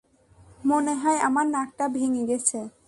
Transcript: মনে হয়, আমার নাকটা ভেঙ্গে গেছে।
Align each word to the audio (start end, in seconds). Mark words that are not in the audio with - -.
মনে 0.65 0.93
হয়, 0.95 1.19
আমার 1.19 1.45
নাকটা 1.47 1.85
ভেঙ্গে 1.87 2.23
গেছে। 2.27 2.59